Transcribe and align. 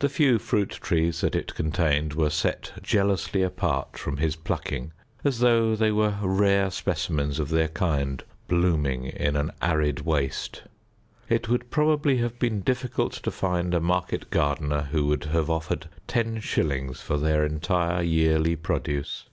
The 0.00 0.08
few 0.08 0.40
fruit 0.40 0.70
trees 0.70 1.20
that 1.20 1.36
it 1.36 1.54
contained 1.54 2.14
were 2.14 2.28
set 2.30 2.72
jealously 2.82 3.40
apart 3.44 3.96
from 3.96 4.16
his 4.16 4.34
plucking, 4.34 4.90
as 5.22 5.38
though 5.38 5.76
they 5.76 5.92
were 5.92 6.18
rare 6.22 6.72
specimens 6.72 7.38
of 7.38 7.50
their 7.50 7.68
kind 7.68 8.24
blooming 8.48 9.04
in 9.04 9.36
an 9.36 9.52
arid 9.62 10.00
waste; 10.00 10.64
it 11.28 11.48
would 11.48 11.70
probably 11.70 12.16
have 12.16 12.36
been 12.40 12.62
difficult 12.62 13.12
to 13.12 13.30
find 13.30 13.72
a 13.72 13.78
market 13.80 14.30
gardener 14.30 14.88
who 14.90 15.06
would 15.06 15.26
have 15.26 15.48
offered 15.48 15.88
ten 16.08 16.40
shillings 16.40 17.00
for 17.00 17.16
their 17.16 17.44
entire 17.46 18.02
yearly 18.02 18.56
produce. 18.56 19.26